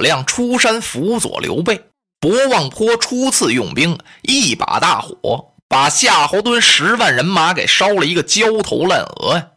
[0.00, 1.84] 亮出山辅佐刘备，
[2.18, 9.48] 博望坡初次用兵，一把大火把夏侯惇十万人马给烧了一个焦头烂额呀！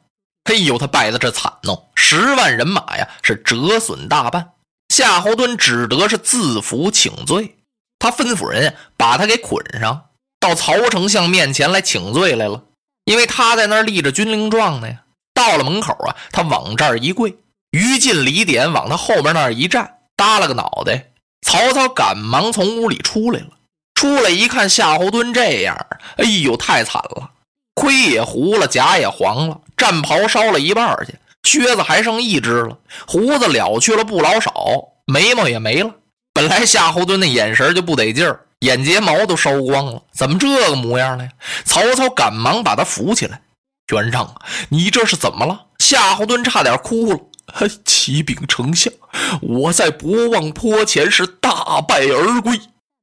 [0.46, 4.52] 嘿呦，他败的这惨哦，十万人马呀是折损大半。
[4.90, 7.56] 夏侯惇只得是自服请罪，
[7.98, 12.64] 他吩咐人把他给捆上，到曹丞相面前来请罪来了。
[13.06, 15.00] 因为他在那儿立着军令状呢呀。
[15.34, 17.36] 到了门口啊，他往这儿一跪，
[17.72, 21.10] 于禁、李典往他后边那儿一站，耷拉个脑袋。
[21.46, 23.48] 曹操赶忙从屋里出来了，
[23.96, 25.76] 出来一看夏侯惇这样，
[26.16, 27.30] 哎呦，太惨了，
[27.76, 34.54] 盔也糊了，甲也黄了，战袍烧了一半去，靴子还剩一只了，胡子了去了不老少，
[35.06, 35.92] 眉毛也没了。
[36.34, 41.30] 本来夏侯惇那眼神就不得劲儿，眼睫毛都烧光了，怎么这个模样了呀？
[41.66, 43.42] 曹操赶忙把他扶起来。
[43.92, 44.34] 元让，
[44.70, 45.66] 你这是怎么了？
[45.78, 47.20] 夏侯惇差点哭了。
[47.86, 48.92] 启禀丞相，
[49.42, 52.60] 我在博望坡前是大败而归。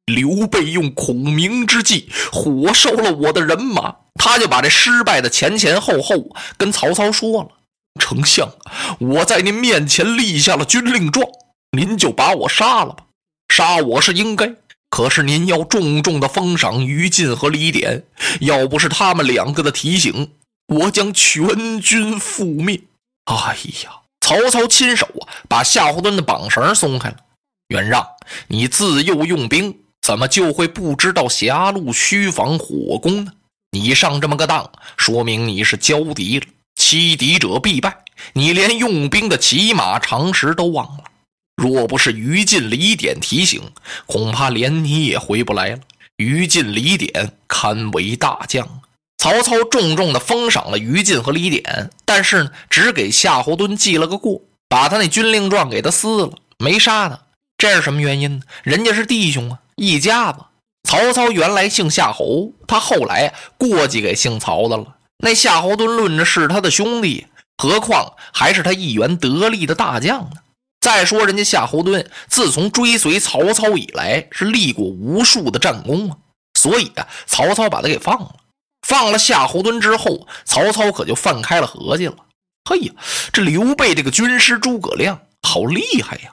[0.07, 7.49] 刘备用孔明之计火烧了我的人马，他就把这失败的前前后后跟曹操说了。
[8.01, 8.51] 丞相，
[8.99, 11.29] 我在您面前立下了军令状，
[11.77, 13.05] 您就把我杀了吧。
[13.55, 14.57] 杀我是应该，
[14.89, 18.05] 可是您要重重的封赏于禁和李典，
[18.41, 20.33] 要不是他们两个的提醒。
[20.67, 22.81] 我将全军覆灭！
[23.27, 24.00] 哎呀，
[24.31, 27.17] 曹操亲手啊，把夏侯惇的绑绳松开了。
[27.67, 28.07] 袁让，
[28.47, 33.33] 你自幼用兵，怎么就会不知道狭路虚防火攻呢？
[33.73, 36.47] 你上这么个当，说明你是骄敌了。
[36.77, 41.05] 欺敌者必败，你连用兵的起码常识都忘了。
[41.57, 43.61] 若不是于禁、李典提醒，
[44.07, 45.81] 恐怕连你也回不来了。
[46.19, 48.81] 于禁、李典堪为大将。
[49.21, 57.21] 曹操重重的封赏了于禁和李典，但是呢，只给夏侯惇记了个过，把他那军令状给他撕了，没杀他。
[57.59, 58.43] 这是什么原因呢？
[58.63, 60.39] 人家是弟兄啊，一家子。
[60.89, 64.97] 曹操原来姓夏侯，他后来过继给姓曹的了。
[65.19, 67.27] 那夏侯惇论着是他的兄弟，
[67.59, 70.37] 何况还是他一员得力的大将呢？
[70.81, 76.17] 再说人家夏侯惇自从追随曹操以来，是立过无数的战功啊，
[76.59, 78.37] 所以啊，曹操把他给放了。
[78.87, 82.17] 放了夏侯惇之后，曹操可就放开了合计了。
[82.69, 82.93] 嘿呀，
[83.33, 86.33] 这刘备这个军师诸葛亮好厉害呀！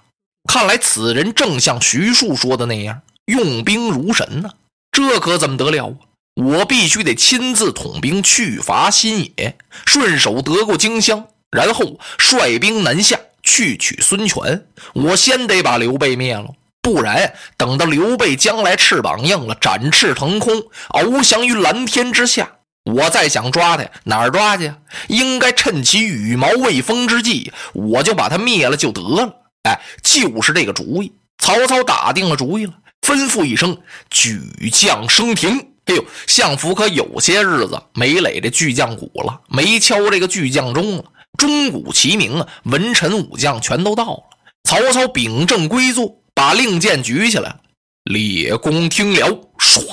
[0.49, 4.49] 看来此人正像徐庶说的那样，用兵如神呢。
[4.91, 5.95] 这可怎么得了啊？
[6.35, 14.67] 我必须得亲自统兵去伐新野，顺手得过荆襄，然后率兵南下去取孙权。
[14.93, 16.53] 我先得把刘备灭了。
[16.87, 22.49] 不然，等到刘备将来翅膀硬了，展翅腾空，翱翔于蓝天之下，
[22.85, 24.71] 我再想抓他，哪儿抓去？
[25.09, 29.35] 应该趁其羽毛未丰之际，我就把他灭了就得了。
[29.63, 31.11] 哎，就是这个主意。
[31.37, 32.71] 曹操打定了主意了，
[33.05, 33.77] 吩咐一声
[34.09, 34.39] ：“举
[34.71, 41.03] 将升庭。”哎呦，相府可有些日子没垒这巨将鼓了，没敲这个巨将钟了。
[41.37, 44.23] 钟鼓齐鸣啊，文臣武将全都到了。
[44.63, 46.21] 曹操秉正归坐。
[46.37, 47.61] 把令箭举起来了，
[48.03, 49.27] 列公听了，
[49.57, 49.83] 唰，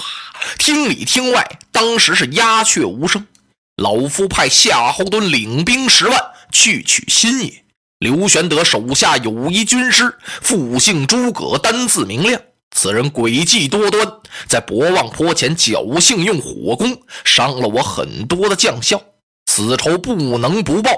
[0.59, 3.27] 厅里厅外当时是鸦雀无声。
[3.82, 6.22] 老夫派夏侯惇领兵十万
[6.53, 7.65] 去取新野。
[7.99, 12.38] 刘玄德手下有一军师，复姓诸葛，单字明亮。
[12.76, 14.06] 此人诡计多端，
[14.47, 19.00] 在博望坡前侥幸用火攻，伤了我很多的将校。
[19.47, 20.91] 此仇不能不报。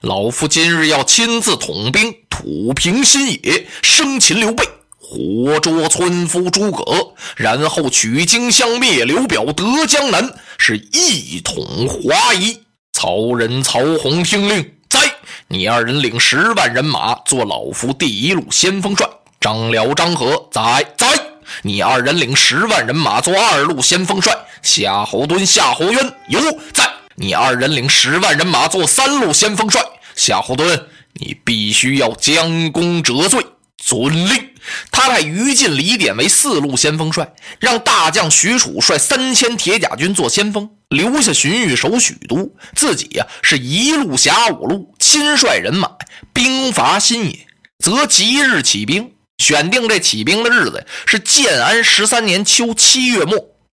[0.00, 4.66] 老夫今日要亲自统兵，土平新野，生擒刘备。
[5.06, 12.58] 活捉村夫诸葛，然后取荆襄灭刘表，得江南，是一统华夷。
[12.92, 15.00] 曹仁、曹洪听令，在
[15.48, 19.06] 你二人领十万人马做老夫第一路先锋帅。
[19.40, 21.06] 张辽、张合在在，
[21.62, 24.34] 你二人领十万人马做二路先锋帅。
[24.62, 26.40] 夏侯惇、夏侯渊有
[26.72, 29.82] 在，你二人领十万人马做三路先锋帅。
[30.16, 30.84] 夏侯惇，
[31.14, 33.44] 你必须要将功折罪。
[33.86, 34.50] 遵令，
[34.90, 45.90] 他派于禁、李典为四路先锋帅，让大将许褚率三千铁甲军做先锋，留下荀彧守许都，自己呀是一路辖五路，亲率人马
[46.32, 47.46] 兵伐新野，
[47.78, 49.12] 则即日起兵。
[49.36, 53.36] 选定这起兵的日子是建安十三年秋七月末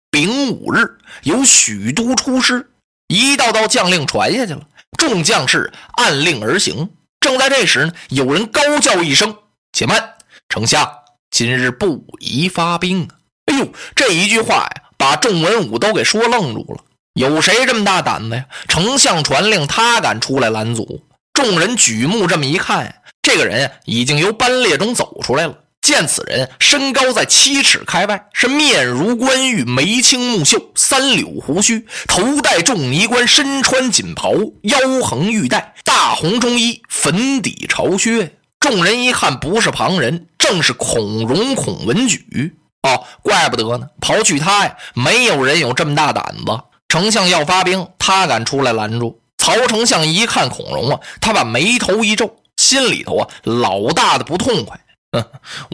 [0.10, 2.70] 丙午日，由许都出师。
[3.08, 4.62] 一道道将令传下去了，
[4.98, 6.92] 众将士按令而行。
[7.20, 9.36] 正在这时呢，有人高叫一声。
[9.78, 10.16] 且慢，
[10.50, 10.92] 丞相，
[11.30, 13.10] 今日不宜发兵啊！
[13.46, 16.84] 哎呦，这一句话呀，把众文武都给说愣住了。
[17.14, 18.46] 有谁这么大胆子呀？
[18.68, 21.04] 丞相传令，他敢出来拦阻？
[21.32, 25.56] 众人举目这么一看，这个人已经由班列中走出来了。
[25.80, 34.34] 见此人身高在七尺开外，是面如冠玉，眉清目秀，三绺胡须，头戴重尼冠，身穿锦袍，
[34.64, 38.37] 腰横玉带，大红中衣，粉底朝靴。
[38.60, 42.56] 众人一看，不是旁人，正是孔融孔文举。
[42.84, 46.60] 哦，怪不得呢，刨去他呀，没有人有这么大胆子。
[46.88, 49.20] 丞相要发兵，他敢出来拦住。
[49.38, 54.80] 曹丞相一看孔融啊，他把眉头一皱，心里头啊老大的不痛快。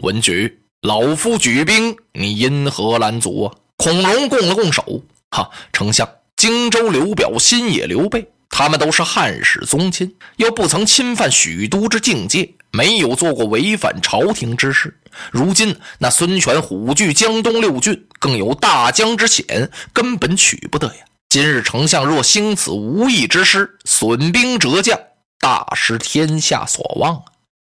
[0.02, 3.54] 文举，老夫举兵，你因何拦阻啊？
[3.76, 14.98] 孔融拱了拱手，哈，丞相，荆州刘表，新野刘备，他们都是汉室宗亲，又不曾侵犯许都之境界，没有做过违反朝廷之事。
[15.30, 21.04] 如今那孙权虎踞江东六郡，更有大江之险，根本取不得呀。
[21.28, 24.98] 今日丞相若兴此无义之师，损兵折将，
[25.38, 27.22] 大失天下所望啊！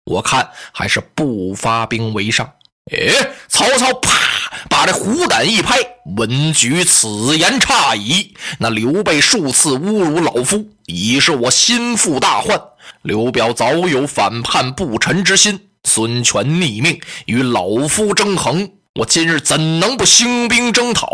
[0.06, 2.50] 我看还是不发兵为上。
[2.92, 5.78] 哎，曹操啪把这虎胆一拍，
[6.16, 8.34] 文举此言差矣。
[8.60, 12.58] 那刘备数次侮辱老夫，已是我心腹大患。
[13.04, 21.10] 刘表早有反叛不臣之心，孙权逆命与老夫争衡，我今日怎能不兴兵征讨？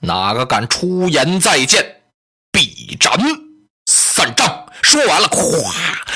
[0.00, 2.02] 哪个敢出言再见，
[2.52, 3.18] 必斩！
[3.90, 4.66] 散帐。
[4.82, 5.72] 说完了，咵，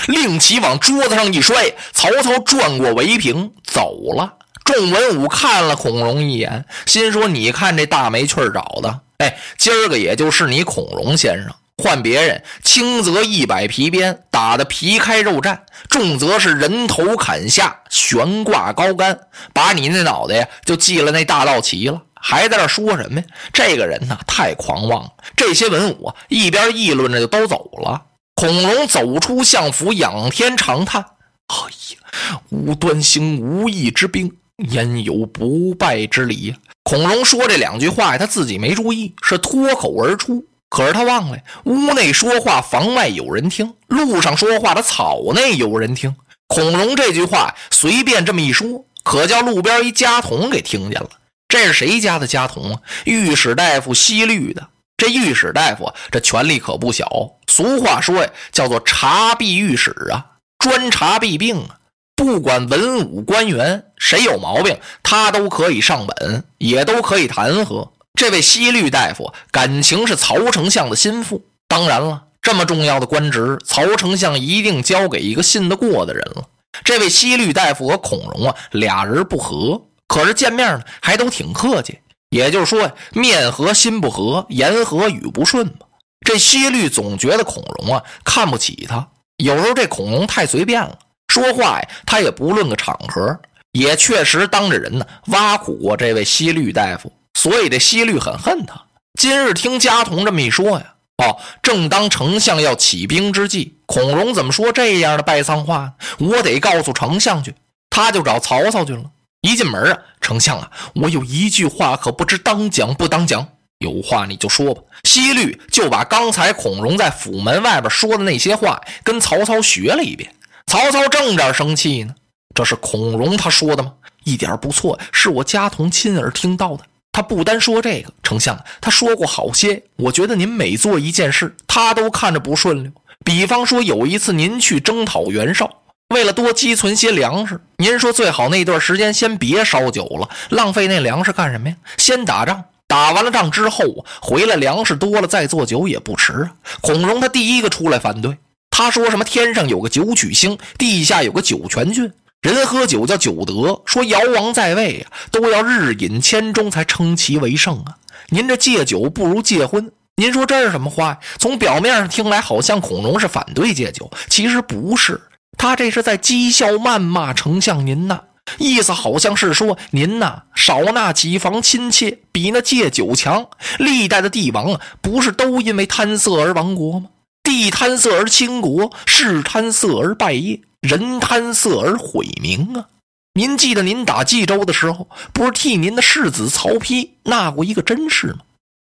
[0.08, 4.34] 令旗往桌子上一摔，曹操转过围屏走了。
[4.62, 11.54] 众文武看了孔融一眼，心说：“你看这大没趣找的，哎，今儿个也就是你孔融先生。
[11.82, 19.18] 换别人，轻则一百皮鞭打得皮开肉绽，重则是人头砍下，悬挂高杆，
[19.52, 22.00] 把你那脑袋呀就系了那大道旗了。
[22.14, 23.26] 还在这说什么呀？
[23.52, 25.10] 这个人呐，太狂妄了。
[25.36, 28.02] 这些文武，一边议论着就都走了。”
[28.34, 31.04] 孔融走出相府，仰天长叹
[31.48, 34.32] ：“哎呀，无端行无义之兵，
[34.70, 40.44] 焉有不败之理？”孔融说这两句话呀，他自己没注意，是脱口而出。
[40.74, 46.16] 可是他忘了，屋内说话，房外有人听；路上说话，的草内有人听。
[46.48, 51.08] 孔融这句话随便这么一说，可叫路边一家童给听见了。
[51.46, 52.80] 这是谁家的家童啊？
[53.04, 54.66] 御史大夫西律的。
[54.96, 57.08] 这御史大夫这权力可不小。
[57.46, 60.26] 俗话说呀，叫做查弊御史啊，
[60.58, 61.78] 专查弊病啊。
[62.16, 67.90] 不管文武官员谁有毛病，他都可以上本，也都可以弹劾。
[68.16, 76.44] 这位西律大夫感情是曹丞相的心腹，当然了，这么重要的官职，曹丞相一定交给一个信得过的人了。
[76.84, 81.98] 这位西律大夫和孔融啊，俩人不和，可是见面呢，还都挺客气。
[82.30, 85.86] 也就是说呀，面和心不和，言和语不顺嘛。
[86.24, 89.08] 这西律总觉得孔融啊看不起他，
[89.38, 90.96] 有时候这孔融太随便了，
[91.28, 93.38] 说话呀他也不论个场合，
[93.72, 98.82] 也确实当着人呢挖苦过这位西律大夫，所以这西律很恨他。
[99.20, 105.92] 今日听家童这么一说呀，哦，正当丞相要起兵之际，孔融怎么说这样的败丧话？
[106.18, 107.54] 我得告诉丞相去，
[107.90, 109.04] 他就找曹操去了。
[109.42, 113.46] 一进门啊，丞相啊，我有一句话，可不知当讲不当讲。
[113.78, 114.80] 有话你就说吧。
[115.02, 120.34] 西律就把刚才孔融在府门外边说的那些话跟曹操学了一遍。
[120.66, 122.14] 曹操正这生气呢，
[122.54, 123.92] 这是孔融他说的吗？
[124.24, 126.84] 一点不错，是我家童亲耳听到的。
[127.14, 129.84] 他不单说这个，丞相他说过好些。
[129.94, 132.90] 我觉得您每做一件事，他都看着不顺溜。
[133.24, 135.82] 比方说有一次您去征讨袁绍。
[136.08, 141.76] 为了多积存些粮食，您说最好那段时间先别烧酒了，浪费那粮食干什么呀？
[141.96, 146.52] 先打仗，打完了仗之后回来粮食多了再做酒也不迟啊。
[146.80, 148.36] 孔融他第一个出来反对，
[148.70, 152.12] 他说什么天上有个九曲星，地下有个九泉郡，
[152.44, 157.96] 人喝酒叫酒德，说尧王在位呀，都要日饮千钟才称其为圣啊。
[158.28, 161.18] 您这戒酒不如戒婚，您说这是什么话呀？
[161.38, 165.18] 从表面上听来好像孔融是反对戒酒，其实不是。
[165.56, 168.20] 他这是在讥笑谩骂丞相您呐，
[168.58, 173.48] 意思好像是说您呐少纳几房亲妾，比那戒酒强。
[173.78, 177.06] 历代的帝王啊，不是都因为贪色而亡国吗？
[177.42, 182.88] 地贪色而倾国，士贪色而败业，人贪色而毁名啊！
[183.32, 188.40] 您记得您打冀州的时候，不是替您的世子曹丕纳过一个真氏吗？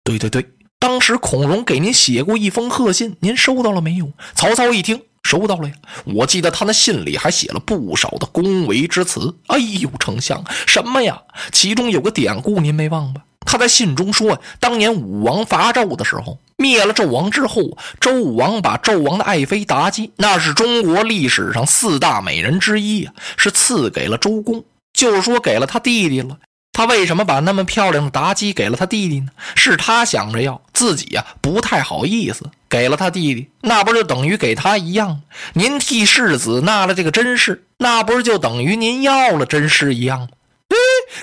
[0.05, 4.13] 对对对，当时孔融给您写过一封贺信，您收到了没有？
[4.35, 5.03] 曹操一听。
[5.25, 5.75] 收到了呀，
[6.07, 9.35] 我记得他那信里还写了不少的恭维之词。
[9.49, 11.21] 哎呦，丞相，什么呀？
[11.53, 13.23] 其中有个典故，您没忘吧？
[13.41, 24.65] 他在信中说，当年武王伐纣的时候，灭了纣王之后，周武王把纣王的爱妃妲己，那是中国历史上四大美人之一啊，是赐给了周公。
[24.93, 26.37] 就是说给了他弟弟了。
[26.73, 29.29] 他为什么把那么漂亮的妲己给了他弟弟呢？
[29.55, 35.21] 是他想着要自己呀，不太好意思给了他弟弟，那不就等于给他一样吗？
[35.55, 40.29] 您替世子纳了这个真氏，那不是就等于您要了真氏一样吗？
[40.69, 40.77] 哎，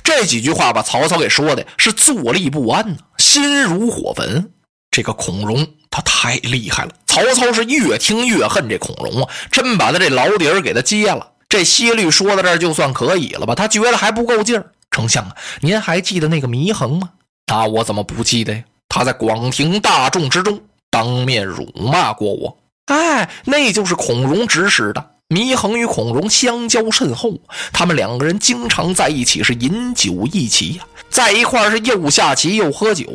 [0.03, 4.51] 这几句话把曹操给说的是坐立不安呢，心如火焚。
[4.95, 11.31] 这个孔融他太厉害了，曹操是越听越恨这孔融啊，真把他这老底儿给他揭了。
[11.49, 13.53] 这西律说到这儿就算可以了吧？
[13.53, 14.71] 他觉得还不够劲儿。
[14.91, 17.09] 丞相啊，您还记得那个祢衡吗？
[17.47, 18.63] 那我怎么不记得呀？
[18.87, 22.57] 他在广庭大众之中当面辱骂过我。
[22.85, 25.05] 哎，那就是孔融指使的。
[25.27, 27.33] 祢衡与孔融相交甚厚，
[27.73, 33.05] 他们两个人经常在一起是饮酒一起呀，在一块是又下棋又喝酒，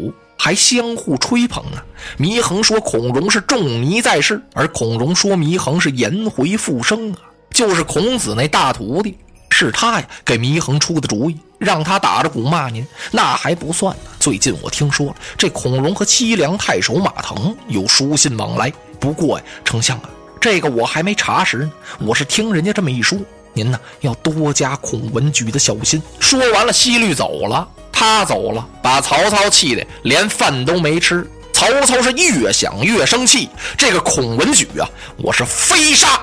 [0.42, 1.82] 还相互吹捧呢。
[2.18, 7.18] 祢衡说孔融是仲尼在世，而孔融说祢衡是颜回复生啊，
[7.50, 9.18] 就是孔子那大徒弟。
[9.50, 14.02] 是他呀，给祢衡出的主意，让他打着鼓骂您，那还不算呢。
[14.18, 18.72] 最近我听说，这孔融和西凉太守马腾有书信往来。
[18.98, 20.08] 不过呀，丞相啊，
[20.40, 23.18] 这个我还没查实呢，我是听人家这么一说。
[23.52, 26.00] 您呢，要多加孔文举的小心。
[26.18, 27.68] 说完了，西律走了，
[28.00, 31.30] 他走了，把曹操气的连饭都没吃。
[31.52, 34.88] 曹操是越想越生气，这个孔文举啊，
[35.18, 36.18] 我是非杀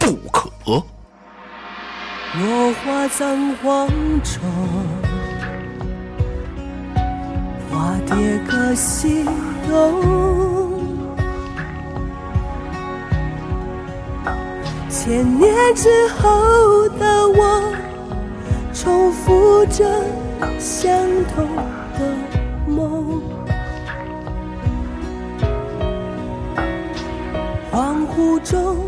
[0.00, 0.50] 不可。
[0.64, 0.82] 落
[2.84, 3.88] 花葬黄
[4.24, 4.40] 冢，
[7.70, 8.16] 花蝶
[8.50, 9.24] 各西
[9.70, 10.02] 东。
[14.90, 17.62] 千年之后的我，
[18.76, 19.84] 重复着
[20.58, 20.92] 相
[21.34, 21.46] 同
[21.98, 22.14] 的
[22.68, 23.22] 梦。
[27.72, 28.85] 恍惚中。